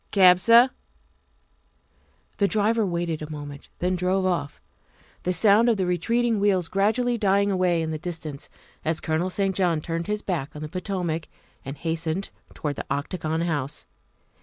"Cab, 0.19 0.39
suh?" 0.39 0.69
The 2.39 2.47
driver 2.47 2.83
waited 2.87 3.21
a 3.21 3.29
moment, 3.29 3.69
then 3.77 3.95
drove 3.95 4.25
off, 4.25 4.59
the 5.21 5.31
sound 5.31 5.69
of 5.69 5.77
the 5.77 5.85
retreating 5.85 6.39
wheels 6.39 6.69
gradually 6.69 7.19
dying 7.19 7.51
away 7.51 7.83
in 7.83 7.91
the 7.91 7.99
distance 7.99 8.49
as 8.83 8.99
Colonel 8.99 9.29
St. 9.29 9.55
John 9.55 9.79
turned 9.79 10.07
his 10.07 10.23
back 10.23 10.55
on 10.55 10.63
the 10.63 10.69
Potomac 10.69 11.27
and 11.63 11.77
hastened 11.77 12.31
towards 12.55 12.77
the 12.77 12.85
Octagon 12.89 13.41
House. 13.41 13.85